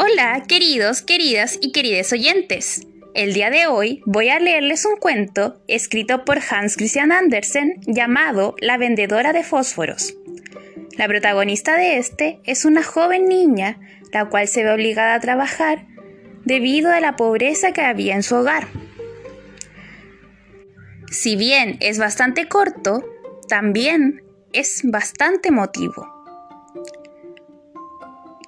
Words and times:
Hola, 0.00 0.44
queridos, 0.46 1.02
queridas 1.02 1.58
y 1.60 1.72
querides 1.72 2.12
oyentes. 2.12 2.86
El 3.14 3.34
día 3.34 3.50
de 3.50 3.66
hoy 3.66 4.00
voy 4.06 4.28
a 4.28 4.38
leerles 4.38 4.84
un 4.84 4.94
cuento 4.96 5.60
escrito 5.66 6.24
por 6.24 6.38
Hans 6.38 6.76
Christian 6.76 7.10
Andersen 7.10 7.80
llamado 7.84 8.54
La 8.60 8.78
vendedora 8.78 9.32
de 9.32 9.42
fósforos. 9.42 10.14
La 10.96 11.08
protagonista 11.08 11.74
de 11.74 11.98
este 11.98 12.38
es 12.44 12.64
una 12.64 12.84
joven 12.84 13.24
niña, 13.24 13.80
la 14.12 14.26
cual 14.26 14.46
se 14.46 14.62
ve 14.62 14.70
obligada 14.70 15.14
a 15.14 15.20
trabajar 15.20 15.88
debido 16.44 16.92
a 16.92 17.00
la 17.00 17.16
pobreza 17.16 17.72
que 17.72 17.80
había 17.80 18.14
en 18.14 18.22
su 18.22 18.36
hogar. 18.36 18.68
Si 21.10 21.34
bien 21.34 21.76
es 21.80 21.98
bastante 21.98 22.46
corto, 22.46 23.04
también 23.48 24.22
es 24.52 24.82
bastante 24.84 25.48
emotivo. 25.48 26.17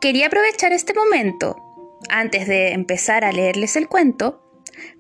Quería 0.01 0.29
aprovechar 0.29 0.73
este 0.73 0.95
momento, 0.95 1.57
antes 2.09 2.49
de 2.49 2.73
empezar 2.73 3.23
a 3.23 3.33
leerles 3.33 3.77
el 3.77 3.87
cuento, 3.87 4.43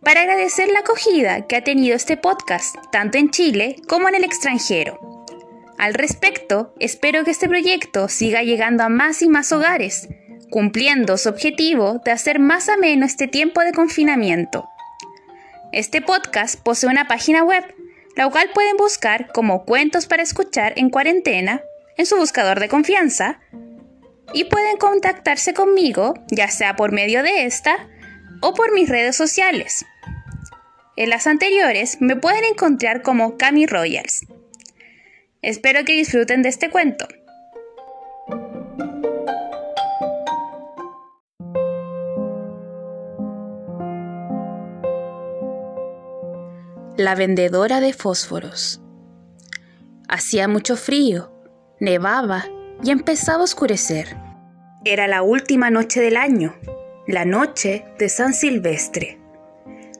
para 0.02 0.20
agradecer 0.20 0.68
la 0.68 0.80
acogida 0.80 1.46
que 1.46 1.56
ha 1.56 1.64
tenido 1.64 1.96
este 1.96 2.18
podcast, 2.18 2.76
tanto 2.92 3.16
en 3.16 3.30
Chile 3.30 3.76
como 3.88 4.10
en 4.10 4.16
el 4.16 4.24
extranjero. 4.24 5.24
Al 5.78 5.94
respecto, 5.94 6.74
espero 6.80 7.24
que 7.24 7.30
este 7.30 7.48
proyecto 7.48 8.08
siga 8.08 8.42
llegando 8.42 8.82
a 8.82 8.90
más 8.90 9.22
y 9.22 9.28
más 9.30 9.50
hogares, 9.52 10.10
cumpliendo 10.50 11.16
su 11.16 11.30
objetivo 11.30 12.02
de 12.04 12.10
hacer 12.10 12.38
más 12.38 12.68
ameno 12.68 13.06
este 13.06 13.26
tiempo 13.26 13.62
de 13.62 13.72
confinamiento. 13.72 14.68
Este 15.72 16.02
podcast 16.02 16.60
posee 16.62 16.90
una 16.90 17.08
página 17.08 17.42
web, 17.42 17.64
la 18.16 18.28
cual 18.28 18.50
pueden 18.52 18.76
buscar 18.76 19.32
como 19.32 19.64
Cuentos 19.64 20.04
para 20.04 20.22
escuchar 20.22 20.74
en 20.76 20.90
cuarentena 20.90 21.62
en 21.96 22.04
su 22.04 22.16
buscador 22.16 22.60
de 22.60 22.68
confianza 22.68 23.40
y 24.32 24.44
pueden 24.44 24.76
contactarse 24.76 25.54
conmigo, 25.54 26.14
ya 26.30 26.48
sea 26.48 26.76
por 26.76 26.92
medio 26.92 27.22
de 27.22 27.46
esta 27.46 27.88
o 28.40 28.54
por 28.54 28.72
mis 28.72 28.88
redes 28.88 29.16
sociales. 29.16 29.84
En 30.96 31.10
las 31.10 31.26
anteriores 31.26 31.98
me 32.00 32.16
pueden 32.16 32.44
encontrar 32.44 33.02
como 33.02 33.36
Cami 33.36 33.66
Royals. 33.66 34.26
Espero 35.42 35.84
que 35.84 35.94
disfruten 35.94 36.42
de 36.42 36.50
este 36.50 36.68
cuento. 36.68 37.08
La 46.96 47.14
vendedora 47.14 47.80
de 47.80 47.94
fósforos. 47.94 48.82
Hacía 50.06 50.48
mucho 50.48 50.76
frío, 50.76 51.32
nevaba 51.80 52.44
y 52.82 52.90
empezaba 52.90 53.40
a 53.40 53.44
oscurecer. 53.44 54.18
Era 54.84 55.06
la 55.06 55.20
última 55.20 55.68
noche 55.68 56.00
del 56.00 56.16
año, 56.16 56.54
la 57.06 57.26
noche 57.26 57.84
de 57.98 58.08
San 58.08 58.32
Silvestre. 58.32 59.18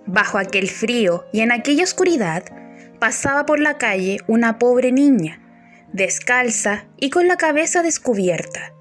Bajo 0.07 0.39
aquel 0.39 0.71
frío 0.71 1.27
y 1.35 1.41
en 1.41 1.53
aquella 1.53 1.85
oscuridad 1.85 2.45
pasaba 2.99 3.45
por 3.45 3.61
la 3.61 3.77
calle 3.77 4.21
una 4.27 4.59
pobre 4.59 4.91
niña, 4.91 5.39
descalza 5.93 6.87
y 6.97 7.11
con 7.11 7.29
la 7.29 7.37
cabeza 7.37 7.83
descubierta. 7.83 8.73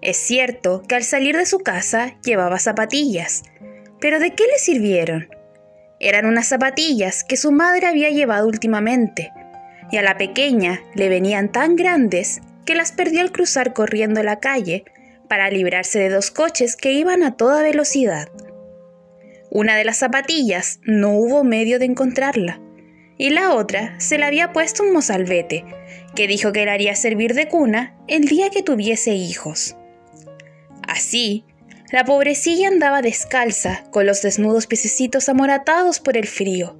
Es 0.00 0.16
cierto 0.16 0.82
que 0.88 0.94
al 0.94 1.04
salir 1.04 1.36
de 1.36 1.44
su 1.44 1.58
casa 1.58 2.14
llevaba 2.24 2.58
zapatillas, 2.58 3.42
pero 4.00 4.20
¿de 4.20 4.34
qué 4.34 4.44
le 4.44 4.58
sirvieron? 4.58 5.28
Eran 5.98 6.24
unas 6.24 6.46
zapatillas 6.48 7.24
que 7.24 7.36
su 7.36 7.52
madre 7.52 7.86
había 7.86 8.08
llevado 8.08 8.48
últimamente, 8.48 9.30
y 9.90 9.98
a 9.98 10.02
la 10.02 10.16
pequeña 10.16 10.80
le 10.94 11.10
venían 11.10 11.52
tan 11.52 11.76
grandes 11.76 12.40
que 12.64 12.74
las 12.74 12.92
perdió 12.92 13.20
al 13.20 13.32
cruzar 13.32 13.74
corriendo 13.74 14.22
la 14.22 14.40
calle 14.40 14.86
para 15.30 15.48
librarse 15.48 16.00
de 16.00 16.08
dos 16.08 16.32
coches 16.32 16.74
que 16.74 16.90
iban 16.90 17.22
a 17.22 17.36
toda 17.36 17.62
velocidad. 17.62 18.28
Una 19.48 19.76
de 19.76 19.84
las 19.84 19.98
zapatillas 19.98 20.80
no 20.82 21.12
hubo 21.12 21.44
medio 21.44 21.78
de 21.78 21.84
encontrarla, 21.84 22.60
y 23.16 23.30
la 23.30 23.54
otra 23.54 23.94
se 24.00 24.18
la 24.18 24.26
había 24.26 24.52
puesto 24.52 24.82
un 24.82 24.92
mozalbete, 24.92 25.64
que 26.16 26.26
dijo 26.26 26.50
que 26.50 26.66
la 26.66 26.72
haría 26.72 26.96
servir 26.96 27.34
de 27.34 27.46
cuna 27.46 27.96
el 28.08 28.24
día 28.24 28.50
que 28.50 28.64
tuviese 28.64 29.12
hijos. 29.12 29.76
Así, 30.88 31.44
la 31.92 32.04
pobrecilla 32.04 32.66
andaba 32.66 33.00
descalza, 33.00 33.84
con 33.92 34.06
los 34.06 34.22
desnudos 34.22 34.66
piececitos 34.66 35.28
amoratados 35.28 36.00
por 36.00 36.16
el 36.16 36.26
frío. 36.26 36.76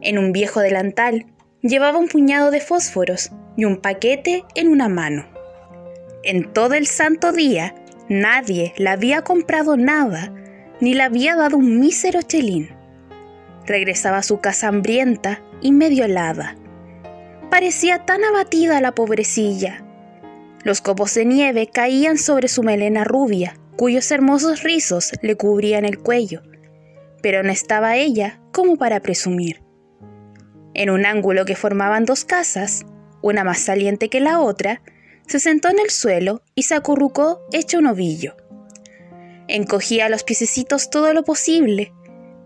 En 0.00 0.18
un 0.18 0.32
viejo 0.32 0.58
delantal 0.60 1.26
llevaba 1.62 1.98
un 1.98 2.08
puñado 2.08 2.50
de 2.50 2.60
fósforos 2.60 3.30
y 3.56 3.66
un 3.66 3.76
paquete 3.76 4.42
en 4.56 4.66
una 4.66 4.88
mano. 4.88 5.37
En 6.22 6.52
todo 6.52 6.74
el 6.74 6.86
santo 6.86 7.32
día 7.32 7.74
nadie 8.08 8.74
le 8.76 8.90
había 8.90 9.22
comprado 9.22 9.76
nada 9.76 10.32
ni 10.80 10.94
le 10.94 11.02
había 11.02 11.36
dado 11.36 11.56
un 11.56 11.80
mísero 11.80 12.22
chelín. 12.22 12.70
Regresaba 13.66 14.18
a 14.18 14.22
su 14.22 14.40
casa 14.40 14.68
hambrienta 14.68 15.42
y 15.60 15.72
medio 15.72 16.04
helada. 16.04 16.56
Parecía 17.50 18.04
tan 18.04 18.24
abatida 18.24 18.80
la 18.80 18.92
pobrecilla. 18.92 19.84
Los 20.64 20.80
copos 20.80 21.14
de 21.14 21.24
nieve 21.24 21.68
caían 21.68 22.18
sobre 22.18 22.48
su 22.48 22.62
melena 22.62 23.04
rubia, 23.04 23.54
cuyos 23.76 24.10
hermosos 24.10 24.62
rizos 24.62 25.12
le 25.22 25.36
cubrían 25.36 25.84
el 25.84 25.98
cuello, 25.98 26.42
pero 27.22 27.42
no 27.42 27.50
estaba 27.50 27.96
ella 27.96 28.40
como 28.52 28.76
para 28.76 29.00
presumir. 29.00 29.62
En 30.74 30.90
un 30.90 31.06
ángulo 31.06 31.44
que 31.44 31.56
formaban 31.56 32.04
dos 32.04 32.24
casas, 32.24 32.84
una 33.22 33.44
más 33.44 33.58
saliente 33.58 34.08
que 34.08 34.20
la 34.20 34.40
otra, 34.40 34.82
se 35.28 35.38
sentó 35.38 35.68
en 35.68 35.78
el 35.78 35.90
suelo 35.90 36.42
y 36.54 36.64
se 36.64 36.74
acurrucó 36.74 37.40
hecho 37.52 37.78
un 37.78 37.86
ovillo. 37.86 38.36
Encogía 39.46 40.08
los 40.08 40.24
piececitos 40.24 40.90
todo 40.90 41.12
lo 41.12 41.22
posible, 41.22 41.92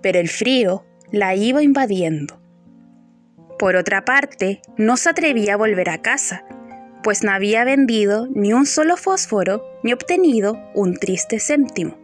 pero 0.03 0.19
el 0.19 0.28
frío 0.28 0.84
la 1.10 1.34
iba 1.34 1.62
invadiendo. 1.62 2.41
Por 3.59 3.76
otra 3.76 4.04
parte, 4.04 4.60
no 4.76 4.97
se 4.97 5.10
atrevía 5.10 5.54
a 5.54 5.56
volver 5.56 5.91
a 5.91 6.03
casa, 6.03 6.44
pues 7.03 7.22
no 7.22 7.32
había 7.32 7.65
vendido 7.65 8.28
ni 8.34 8.53
un 8.53 8.66
solo 8.66 8.97
fósforo 8.97 9.64
ni 9.82 9.93
obtenido 9.93 10.59
un 10.75 10.97
triste 10.97 11.38
céntimo. 11.38 11.99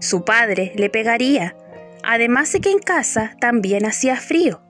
Su 0.00 0.24
padre 0.24 0.72
le 0.76 0.90
pegaría, 0.90 1.56
además 2.02 2.52
de 2.52 2.60
que 2.60 2.70
en 2.70 2.80
casa 2.80 3.36
también 3.40 3.86
hacía 3.86 4.16
frío. 4.16 4.62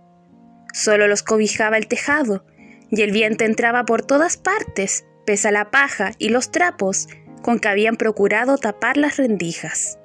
Solo 0.74 1.08
los 1.08 1.22
cobijaba 1.22 1.78
el 1.78 1.86
tejado, 1.86 2.44
y 2.92 3.02
el 3.02 3.10
viento 3.10 3.44
entraba 3.44 3.84
por 3.84 4.02
todas 4.02 4.36
partes, 4.36 5.04
pese 5.26 5.48
a 5.48 5.52
la 5.52 5.72
paja 5.72 6.12
y 6.18 6.28
los 6.28 6.52
trapos 6.52 7.08
con 7.42 7.58
que 7.58 7.66
habían 7.66 7.96
procurado 7.96 8.56
tapar 8.58 8.96
las 8.96 9.16
rendijas. 9.16 9.98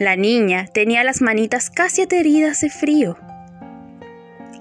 La 0.00 0.16
niña 0.16 0.66
tenía 0.66 1.04
las 1.04 1.22
manitas 1.22 1.70
casi 1.70 2.02
ateridas 2.02 2.60
de 2.60 2.70
frío. 2.70 3.16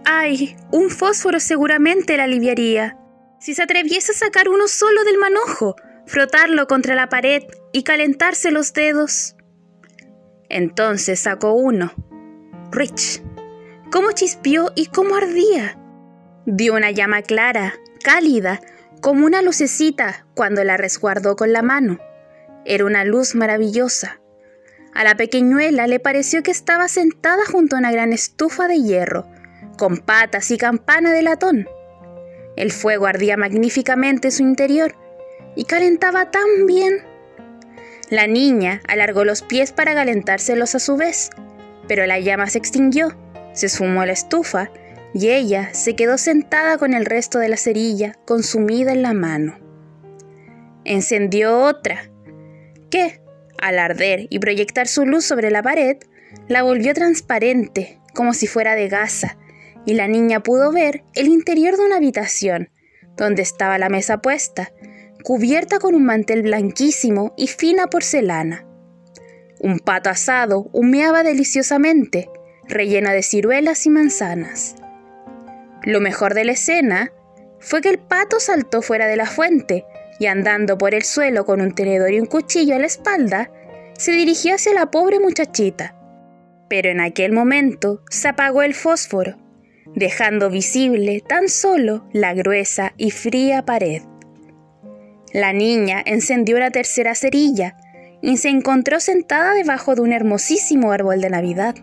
¡Ay! 0.05 0.55
Un 0.71 0.91
fósforo 0.91 1.39
seguramente 1.39 2.15
la 2.17 2.25
aliviaría. 2.25 2.99
Si 3.39 3.55
se 3.55 3.63
atreviese 3.63 4.11
a 4.11 4.15
sacar 4.15 4.47
uno 4.47 4.67
solo 4.67 5.03
del 5.03 5.17
manojo, 5.17 5.75
frotarlo 6.05 6.67
contra 6.67 6.93
la 6.93 7.09
pared 7.09 7.43
y 7.73 7.81
calentarse 7.81 8.51
los 8.51 8.73
dedos. 8.73 9.35
Entonces 10.49 11.19
sacó 11.21 11.53
uno. 11.53 11.91
Rich 12.71 13.21
cómo 13.95 14.11
chispió 14.11 14.73
y 14.75 14.87
cómo 14.87 15.15
ardía. 15.15 15.79
Dio 16.45 16.75
una 16.75 16.91
llama 16.91 17.21
clara, 17.23 17.73
cálida, 18.03 18.61
como 19.01 19.25
una 19.25 19.41
lucecita 19.41 20.25
cuando 20.35 20.63
la 20.63 20.77
resguardó 20.77 21.35
con 21.35 21.51
la 21.51 21.61
mano. 21.61 21.99
Era 22.65 22.85
una 22.85 23.03
luz 23.03 23.35
maravillosa. 23.35 24.19
A 24.93 25.03
la 25.03 25.15
pequeñuela 25.15 25.87
le 25.87 25.99
pareció 25.99 26.43
que 26.43 26.51
estaba 26.51 26.87
sentada 26.87 27.43
junto 27.45 27.75
a 27.75 27.79
una 27.79 27.91
gran 27.91 28.13
estufa 28.13 28.67
de 28.67 28.81
hierro, 28.81 29.27
con 29.77 29.97
patas 29.97 30.51
y 30.51 30.57
campana 30.57 31.11
de 31.11 31.23
latón. 31.23 31.67
El 32.55 32.71
fuego 32.71 33.07
ardía 33.07 33.37
magníficamente 33.37 34.27
en 34.27 34.31
su 34.31 34.43
interior 34.43 34.95
y 35.55 35.65
calentaba 35.65 36.31
tan 36.31 36.65
bien. 36.67 37.03
La 38.09 38.27
niña 38.27 38.81
alargó 38.87 39.25
los 39.25 39.41
pies 39.41 39.71
para 39.71 39.95
calentárselos 39.95 40.75
a 40.75 40.79
su 40.79 40.95
vez, 40.95 41.31
pero 41.87 42.05
la 42.05 42.19
llama 42.19 42.47
se 42.47 42.59
extinguió 42.59 43.17
se 43.55 43.69
sumó 43.69 44.01
a 44.01 44.05
la 44.05 44.11
estufa 44.11 44.69
y 45.15 45.29
ella 45.29 45.73
se 45.73 45.95
quedó 45.95 46.17
sentada 46.17 46.77
con 46.77 46.93
el 46.93 47.05
resto 47.05 47.39
de 47.39 47.47
la 47.47 47.55
cerilla 47.55 48.17
consumida 48.25 48.91
en 48.91 49.01
la 49.01 49.13
mano. 49.13 49.57
Encendió 50.83 51.57
otra, 51.57 52.11
que, 52.89 53.21
al 53.57 53.79
arder 53.79 54.27
y 54.29 54.39
proyectar 54.39 54.89
su 54.89 55.05
luz 55.05 55.23
sobre 55.23 55.51
la 55.51 55.63
pared, 55.63 55.95
la 56.49 56.63
volvió 56.63 56.93
transparente, 56.93 58.01
como 58.13 58.33
si 58.33 58.45
fuera 58.45 58.75
de 58.75 58.89
gasa, 58.89 59.37
y 59.85 59.93
la 59.93 60.09
niña 60.09 60.43
pudo 60.43 60.73
ver 60.73 61.05
el 61.13 61.29
interior 61.29 61.77
de 61.77 61.85
una 61.85 61.95
habitación, 61.95 62.69
donde 63.15 63.41
estaba 63.41 63.77
la 63.77 63.87
mesa 63.87 64.17
puesta, 64.17 64.73
cubierta 65.23 65.79
con 65.79 65.95
un 65.95 66.03
mantel 66.03 66.41
blanquísimo 66.41 67.33
y 67.37 67.47
fina 67.47 67.87
porcelana. 67.87 68.67
Un 69.61 69.79
pato 69.79 70.09
asado 70.09 70.69
humeaba 70.73 71.23
deliciosamente, 71.23 72.27
rellena 72.67 73.13
de 73.13 73.23
ciruelas 73.23 73.85
y 73.85 73.89
manzanas. 73.91 74.75
Lo 75.85 76.01
mejor 76.01 76.33
de 76.33 76.45
la 76.45 76.53
escena 76.53 77.11
fue 77.59 77.81
que 77.81 77.89
el 77.89 77.99
pato 77.99 78.39
saltó 78.39 78.81
fuera 78.81 79.07
de 79.07 79.15
la 79.15 79.27
fuente, 79.27 79.85
y 80.19 80.25
andando 80.25 80.77
por 80.77 80.95
el 80.95 81.03
suelo 81.03 81.45
con 81.45 81.61
un 81.61 81.73
tenedor 81.73 82.11
y 82.11 82.19
un 82.19 82.25
cuchillo 82.25 82.75
a 82.75 82.79
la 82.79 82.87
espalda, 82.87 83.51
se 83.97 84.11
dirigió 84.11 84.55
hacia 84.55 84.73
la 84.73 84.89
pobre 84.91 85.19
muchachita. 85.19 85.95
Pero 86.69 86.89
en 86.89 86.99
aquel 86.99 87.31
momento 87.31 88.01
se 88.09 88.29
apagó 88.29 88.63
el 88.63 88.73
fósforo, 88.73 89.37
dejando 89.93 90.49
visible 90.49 91.21
tan 91.21 91.49
solo 91.49 92.07
la 92.11 92.33
gruesa 92.33 92.93
y 92.97 93.11
fría 93.11 93.63
pared. 93.63 94.01
La 95.33 95.53
niña 95.53 96.01
encendió 96.03 96.57
la 96.57 96.71
tercera 96.71 97.13
cerilla 97.13 97.77
y 98.21 98.37
se 98.37 98.49
encontró 98.49 98.99
sentada 98.99 99.53
debajo 99.53 99.93
de 99.93 100.01
un 100.01 100.13
hermosísimo 100.13 100.91
árbol 100.91 101.21
de 101.21 101.29
Navidad. 101.29 101.75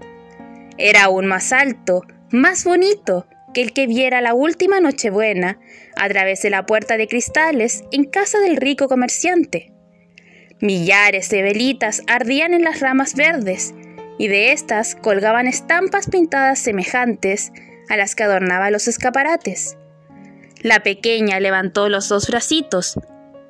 Era 0.76 1.04
aún 1.04 1.26
más 1.26 1.52
alto, 1.52 2.02
más 2.31 2.64
bonito 2.64 3.26
que 3.52 3.62
el 3.62 3.72
que 3.72 3.87
viera 3.87 4.20
la 4.20 4.34
última 4.34 4.81
Nochebuena 4.81 5.58
a 5.96 6.08
través 6.08 6.43
de 6.43 6.50
la 6.50 6.66
puerta 6.66 6.96
de 6.96 7.08
cristales 7.08 7.84
en 7.90 8.04
casa 8.04 8.38
del 8.40 8.56
rico 8.56 8.88
comerciante. 8.88 9.72
Millares 10.60 11.28
de 11.28 11.43
velitas 11.43 12.02
ardían 12.06 12.54
en 12.54 12.62
las 12.62 12.81
ramas 12.81 13.14
verdes 13.14 13.75
y 14.19 14.28
de 14.28 14.52
estas 14.52 14.94
colgaban 14.94 15.46
estampas 15.46 16.08
pintadas 16.08 16.58
semejantes 16.58 17.52
a 17.88 17.96
las 17.96 18.14
que 18.14 18.22
adornaba 18.22 18.70
los 18.70 18.88
escaparates. 18.88 19.76
La 20.62 20.82
pequeña 20.82 21.40
levantó 21.40 21.88
los 21.88 22.08
dos 22.08 22.28
bracitos 22.28 22.94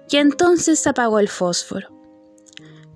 y 0.09 0.17
entonces 0.17 0.87
apagó 0.87 1.19
el 1.19 1.29
fósforo. 1.29 1.89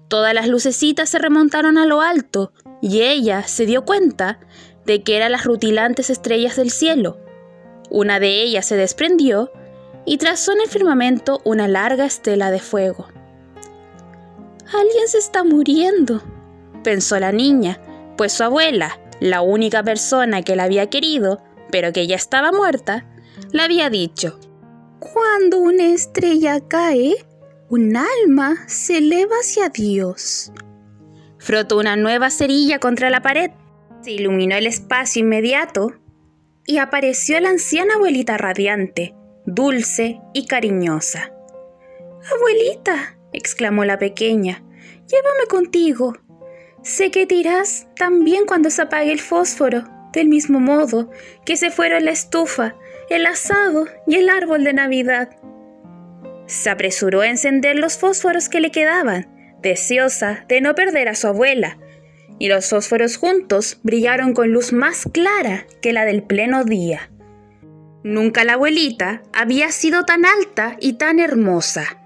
Todas 0.08 0.32
las 0.32 0.48
lucecitas 0.48 1.10
se 1.10 1.18
remontaron 1.18 1.78
a 1.78 1.86
lo 1.86 2.00
alto 2.00 2.52
y 2.80 3.02
ella 3.02 3.42
se 3.42 3.66
dio 3.66 3.84
cuenta 3.84 4.38
de 4.86 5.02
que 5.02 5.16
eran 5.16 5.32
las 5.32 5.44
rutilantes 5.44 6.08
estrellas 6.10 6.56
del 6.56 6.70
cielo. 6.70 7.18
Una 7.90 8.18
de 8.20 8.42
ellas 8.42 8.66
se 8.66 8.76
desprendió 8.76 9.52
y 10.04 10.18
trazó 10.18 10.52
en 10.52 10.60
el 10.60 10.68
firmamento 10.68 11.40
una 11.44 11.68
larga 11.68 12.06
estela 12.06 12.50
de 12.50 12.60
fuego. 12.60 13.08
Alguien 14.72 15.08
se 15.08 15.18
está 15.18 15.44
muriendo, 15.44 16.22
pensó 16.82 17.18
la 17.18 17.32
niña, 17.32 17.80
pues 18.16 18.32
su 18.32 18.44
abuela, 18.44 18.98
la 19.20 19.42
única 19.42 19.82
persona 19.82 20.42
que 20.42 20.56
la 20.56 20.64
había 20.64 20.88
querido, 20.88 21.42
pero 21.70 21.92
que 21.92 22.06
ya 22.06 22.16
estaba 22.16 22.52
muerta, 22.52 23.06
le 23.52 23.62
había 23.62 23.90
dicho, 23.90 24.38
Cuando 24.98 25.58
una 25.58 25.86
estrella 25.92 26.60
cae, 26.66 27.14
un 27.68 27.96
alma 27.96 28.56
se 28.66 28.98
eleva 28.98 29.36
hacia 29.40 29.68
Dios. 29.68 30.52
Frotó 31.38 31.78
una 31.78 31.96
nueva 31.96 32.30
cerilla 32.30 32.78
contra 32.78 33.10
la 33.10 33.22
pared 33.22 33.50
se 34.06 34.12
iluminó 34.12 34.54
el 34.54 34.68
espacio 34.68 35.18
inmediato 35.18 35.92
y 36.64 36.78
apareció 36.78 37.40
la 37.40 37.48
anciana 37.48 37.94
abuelita 37.94 38.36
radiante, 38.36 39.16
dulce 39.46 40.20
y 40.32 40.46
cariñosa. 40.46 41.32
Abuelita, 42.32 43.18
exclamó 43.32 43.84
la 43.84 43.98
pequeña, 43.98 44.62
llévame 45.08 45.46
contigo. 45.50 46.12
Sé 46.84 47.10
que 47.10 47.26
te 47.26 47.42
también 47.96 48.46
cuando 48.46 48.70
se 48.70 48.82
apague 48.82 49.10
el 49.10 49.18
fósforo, 49.18 49.82
del 50.12 50.28
mismo 50.28 50.60
modo 50.60 51.10
que 51.44 51.56
se 51.56 51.72
fueron 51.72 52.04
la 52.04 52.12
estufa, 52.12 52.76
el 53.10 53.26
asado 53.26 53.88
y 54.06 54.14
el 54.14 54.28
árbol 54.28 54.62
de 54.62 54.72
Navidad. 54.72 55.30
Se 56.46 56.70
apresuró 56.70 57.22
a 57.22 57.28
encender 57.28 57.76
los 57.76 57.98
fósforos 57.98 58.48
que 58.48 58.60
le 58.60 58.70
quedaban, 58.70 59.58
deseosa 59.62 60.44
de 60.46 60.60
no 60.60 60.76
perder 60.76 61.08
a 61.08 61.16
su 61.16 61.26
abuela, 61.26 61.78
y 62.38 62.48
los 62.48 62.68
fósforos 62.68 63.16
juntos 63.16 63.78
brillaron 63.82 64.34
con 64.34 64.50
luz 64.50 64.72
más 64.72 65.04
clara 65.12 65.66
que 65.80 65.92
la 65.92 66.04
del 66.04 66.22
pleno 66.22 66.64
día. 66.64 67.10
Nunca 68.02 68.44
la 68.44 68.54
abuelita 68.54 69.22
había 69.32 69.70
sido 69.72 70.04
tan 70.04 70.24
alta 70.24 70.76
y 70.80 70.94
tan 70.94 71.18
hermosa. 71.18 72.02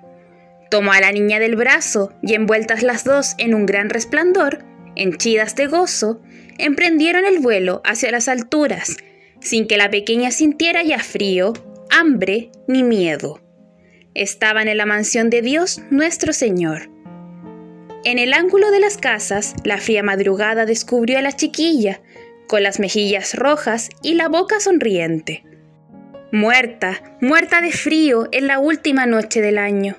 Tomó 0.71 0.93
a 0.93 1.01
la 1.01 1.13
niña 1.13 1.41
del 1.41 1.57
brazo 1.57 2.13
y 2.23 2.35
envueltas 2.35 2.83
las 2.83 3.05
dos 3.05 3.35
en 3.39 3.55
un 3.55 3.67
gran 3.67 3.91
resplandor, 3.91 4.65
henchidas 4.95 5.57
de 5.57 5.67
gozo, 5.67 6.23
emprendieron 6.59 7.25
el 7.25 7.41
vuelo 7.41 7.83
hacia 7.85 8.11
las 8.13 8.29
alturas, 8.29 8.97
sin 9.41 9.67
que 9.67 9.77
la 9.77 9.91
pequeña 9.91 10.31
sintiera 10.31 10.83
ya 10.83 11.01
frío, 11.01 11.53
hambre 11.91 12.51
ni 12.69 12.83
miedo. 12.83 13.41
Estaban 14.15 14.69
en 14.69 14.77
la 14.77 14.87
mansión 14.87 15.29
de 15.29 15.43
Dios 15.43 15.83
nuestro 15.91 16.33
Señor 16.33 16.89
en 18.05 18.19
el 18.19 18.33
ángulo 18.33 18.71
de 18.71 18.81
las 18.81 18.97
casas, 18.97 19.55
la 19.63 19.77
fría 19.77 20.03
madrugada 20.03 20.65
descubrió 20.65 21.19
a 21.19 21.23
la 21.23 21.33
chiquilla, 21.33 22.01
con 22.49 22.63
las 22.63 22.81
mejillas 22.81 23.35
rojas 23.35 23.91
y 24.03 24.15
la 24.15 24.29
boca 24.29 24.59
sonriente. 24.59 25.45
Muerta, 26.33 27.03
muerta 27.21 27.61
de 27.61 27.73
frío 27.73 28.29
en 28.33 28.47
la 28.47 28.59
última 28.59 29.05
noche 29.05 29.43
del 29.43 29.59
año. 29.59 29.97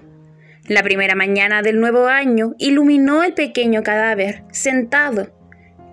La 0.68 0.81
primera 0.81 1.13
mañana 1.13 1.62
del 1.62 1.80
nuevo 1.80 2.07
año 2.07 2.56
iluminó 2.57 3.24
el 3.24 3.33
pequeño 3.33 3.83
cadáver, 3.83 4.44
sentado, 4.51 5.31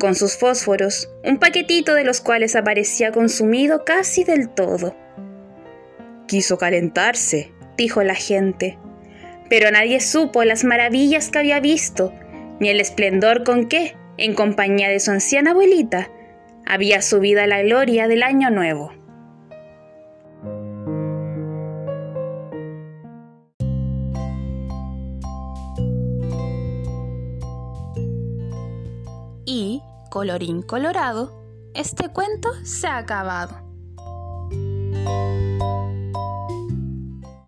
con 0.01 0.15
sus 0.15 0.37
fósforos, 0.37 1.11
un 1.25 1.39
paquetito 1.39 1.95
de 1.95 2.05
los 2.05 2.21
cuales 2.21 2.57
aparecía 2.57 3.13
consumido 3.13 3.85
casi 3.85 4.25
del 4.25 4.49
todo. 4.49 4.97
Quiso 6.27 6.57
calentarse, 6.57 7.53
dijo 7.77 8.03
la 8.03 8.15
gente 8.15 8.79
pero 9.49 9.71
nadie 9.71 10.01
supo 10.01 10.45
las 10.45 10.65
maravillas 10.65 11.31
que 11.31 11.39
había 11.39 11.61
visto, 11.61 12.13
ni 12.61 12.69
el 12.69 12.81
esplendor 12.81 13.45
con 13.45 13.69
que, 13.69 13.97
en 14.17 14.35
compañía 14.35 14.89
de 14.89 15.01
su 15.01 15.11
anciana 15.11 15.53
abuelita, 15.53 16.11
había 16.67 17.03
subido 17.03 17.41
a 17.41 17.47
la 17.47 17.63
gloria 17.63 18.09
del 18.09 18.23
año 18.23 18.51
nuevo. 18.51 18.93
Y, 29.47 29.83
colorín 30.11 30.61
colorado, 30.63 31.43
este 31.75 32.11
cuento 32.11 32.51
se 32.65 32.87
ha 32.87 32.99
acabado. 32.99 33.68